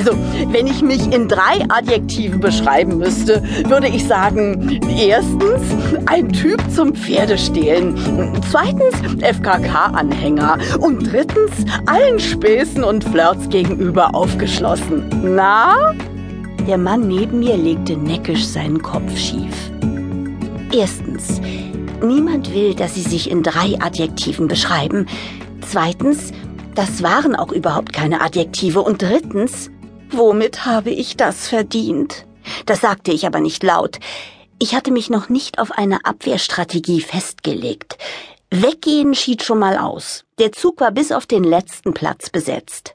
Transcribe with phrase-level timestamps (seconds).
[0.00, 0.12] Also,
[0.50, 5.60] wenn ich mich in drei Adjektiven beschreiben müsste, würde ich sagen, erstens,
[6.06, 7.94] ein Typ zum Pferdestehlen,
[8.50, 11.52] zweitens, FKK-Anhänger und drittens,
[11.84, 15.04] allen Späßen und Flirts gegenüber aufgeschlossen.
[15.22, 15.94] Na?
[16.66, 19.54] Der Mann neben mir legte neckisch seinen Kopf schief.
[20.72, 21.42] Erstens,
[22.02, 25.04] niemand will, dass Sie sich in drei Adjektiven beschreiben.
[25.60, 26.32] Zweitens,
[26.74, 28.80] das waren auch überhaupt keine Adjektive.
[28.80, 29.70] Und drittens,
[30.12, 32.26] womit habe ich das verdient?
[32.66, 33.98] Das sagte ich aber nicht laut.
[34.58, 37.96] Ich hatte mich noch nicht auf eine Abwehrstrategie festgelegt.
[38.50, 40.24] Weggehen schied schon mal aus.
[40.38, 42.94] Der Zug war bis auf den letzten Platz besetzt.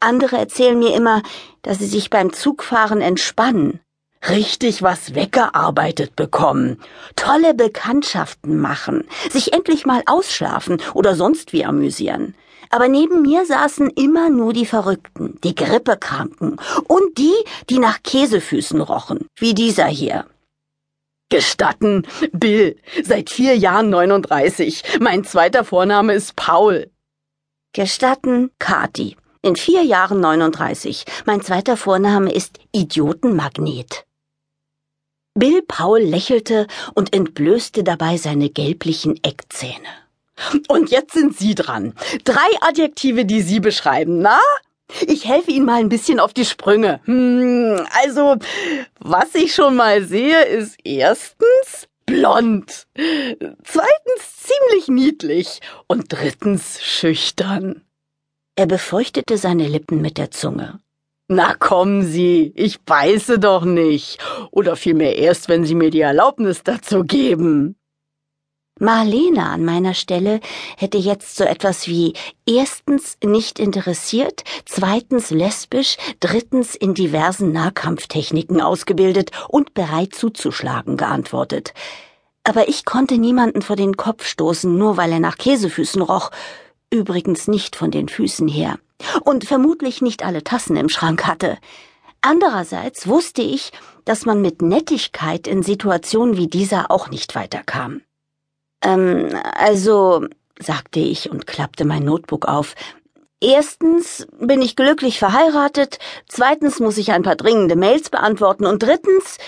[0.00, 1.22] Andere erzählen mir immer,
[1.62, 3.80] dass sie sich beim Zugfahren entspannen,
[4.28, 6.80] richtig was weggearbeitet bekommen,
[7.16, 12.34] tolle Bekanntschaften machen, sich endlich mal ausschlafen oder sonst wie amüsieren.
[12.70, 16.56] Aber neben mir saßen immer nur die Verrückten, die Grippekranken
[16.88, 17.34] und die,
[17.70, 20.26] die nach Käsefüßen rochen, wie dieser hier.
[21.30, 24.82] Gestatten, Bill, seit vier Jahren 39.
[25.00, 26.90] Mein zweiter Vorname ist Paul.
[27.72, 31.04] Gestatten, Kati, in vier Jahren 39.
[31.26, 34.04] Mein zweiter Vorname ist Idiotenmagnet.
[35.34, 39.88] Bill Paul lächelte und entblößte dabei seine gelblichen Eckzähne.
[40.68, 41.94] Und jetzt sind Sie dran.
[42.22, 44.38] Drei Adjektive, die Sie beschreiben, na?
[45.06, 47.00] Ich helfe Ihnen mal ein bisschen auf die Sprünge.
[47.04, 48.36] Hm, also,
[49.00, 57.82] was ich schon mal sehe, ist erstens blond, zweitens ziemlich niedlich und drittens schüchtern.
[58.56, 60.78] Er befeuchtete seine Lippen mit der Zunge.
[61.28, 64.18] Na kommen Sie, ich beiße doch nicht.
[64.50, 67.76] Oder vielmehr erst, wenn Sie mir die Erlaubnis dazu geben.
[68.78, 70.40] Marlene an meiner Stelle
[70.76, 72.12] hätte jetzt so etwas wie
[72.44, 81.72] erstens nicht interessiert, zweitens lesbisch, drittens in diversen Nahkampftechniken ausgebildet und bereit zuzuschlagen geantwortet.
[82.42, 86.30] Aber ich konnte niemanden vor den Kopf stoßen, nur weil er nach Käsefüßen roch,
[86.90, 88.78] übrigens nicht von den Füßen her
[89.24, 91.58] und vermutlich nicht alle Tassen im Schrank hatte.
[92.20, 93.70] Andererseits wusste ich,
[94.04, 98.00] dass man mit Nettigkeit in Situationen wie dieser auch nicht weiterkam.
[98.82, 100.26] Ähm, also,
[100.58, 102.74] sagte ich und klappte mein Notebook auf.
[103.40, 105.98] Erstens bin ich glücklich verheiratet,
[106.28, 109.38] zweitens muss ich ein paar dringende Mails beantworten und drittens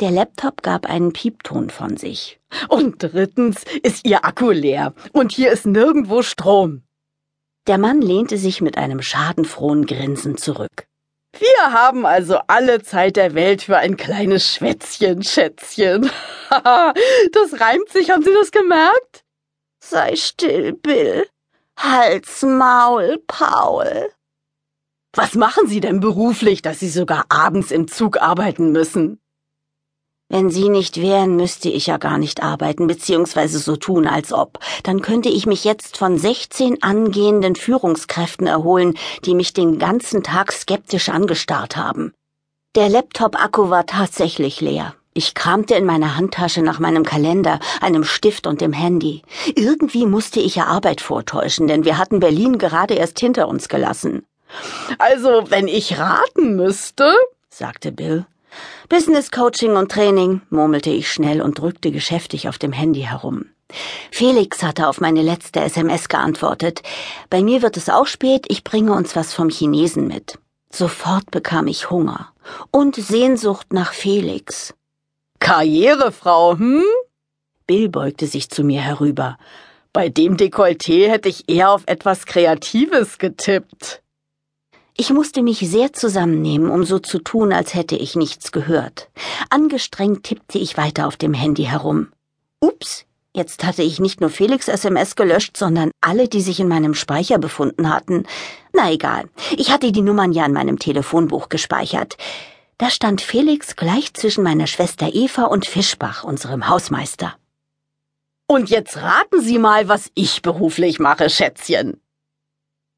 [0.00, 2.40] der Laptop gab einen Piepton von sich.
[2.68, 6.82] Und drittens ist Ihr Akku leer und hier ist nirgendwo Strom.
[7.68, 10.88] Der Mann lehnte sich mit einem schadenfrohen Grinsen zurück.
[11.38, 16.10] Wir haben also alle Zeit der Welt für ein kleines Schwätzchen, Schätzchen.
[16.50, 19.24] das reimt sich, haben Sie das gemerkt?
[19.80, 21.26] Sei still, Bill.
[21.78, 24.10] Hals, Maul, Paul.
[25.14, 29.21] Was machen Sie denn beruflich, dass Sie sogar abends im Zug arbeiten müssen?
[30.32, 34.60] Wenn Sie nicht wären, müsste ich ja gar nicht arbeiten, beziehungsweise so tun, als ob.
[34.82, 38.94] Dann könnte ich mich jetzt von 16 angehenden Führungskräften erholen,
[39.26, 42.14] die mich den ganzen Tag skeptisch angestarrt haben.
[42.76, 44.94] Der Laptop-Akku war tatsächlich leer.
[45.12, 49.20] Ich kramte in meiner Handtasche nach meinem Kalender, einem Stift und dem Handy.
[49.54, 54.24] Irgendwie musste ich ja Arbeit vortäuschen, denn wir hatten Berlin gerade erst hinter uns gelassen.
[54.96, 57.14] Also, wenn ich raten müsste,
[57.50, 58.24] sagte Bill,
[58.88, 63.46] Business Coaching und Training, murmelte ich schnell und drückte geschäftig auf dem Handy herum.
[64.10, 66.82] Felix hatte auf meine letzte SMS geantwortet.
[67.30, 70.38] Bei mir wird es auch spät, ich bringe uns was vom Chinesen mit.
[70.70, 72.32] Sofort bekam ich Hunger
[72.70, 74.74] und Sehnsucht nach Felix.
[75.38, 76.82] Karrierefrau, hm?
[77.66, 79.38] Bill beugte sich zu mir herüber.
[79.92, 84.01] Bei dem Dekolleté hätte ich eher auf etwas Kreatives getippt.
[84.96, 89.08] Ich musste mich sehr zusammennehmen, um so zu tun, als hätte ich nichts gehört.
[89.48, 92.08] Angestrengt tippte ich weiter auf dem Handy herum.
[92.60, 96.94] Ups, jetzt hatte ich nicht nur Felix SMS gelöscht, sondern alle, die sich in meinem
[96.94, 98.24] Speicher befunden hatten.
[98.74, 102.18] Na egal, ich hatte die Nummern ja in meinem Telefonbuch gespeichert.
[102.76, 107.34] Da stand Felix gleich zwischen meiner Schwester Eva und Fischbach, unserem Hausmeister.
[108.46, 111.98] Und jetzt raten Sie mal, was ich beruflich mache, Schätzchen.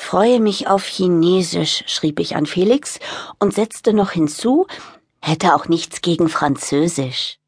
[0.00, 2.98] Freue mich auf Chinesisch, schrieb ich an Felix
[3.40, 4.66] und setzte noch hinzu,
[5.20, 7.38] hätte auch nichts gegen Französisch.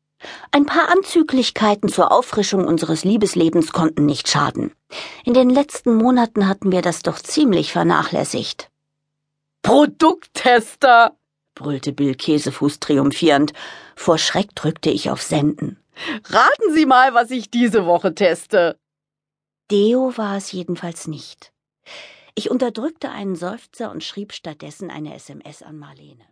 [0.50, 4.74] Ein paar Anzüglichkeiten zur Auffrischung unseres Liebeslebens konnten nicht schaden.
[5.24, 8.68] In den letzten Monaten hatten wir das doch ziemlich vernachlässigt.
[9.62, 11.16] Produkttester,
[11.54, 13.54] brüllte Bill Käsefuß triumphierend.
[13.96, 15.78] Vor Schreck drückte ich auf Senden.
[16.24, 18.76] Raten Sie mal, was ich diese Woche teste.
[19.70, 21.52] Deo war es jedenfalls nicht.
[22.40, 26.24] Ich unterdrückte einen Seufzer und schrieb stattdessen eine SMS an Marlene.